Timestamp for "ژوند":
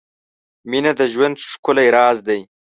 1.13-1.35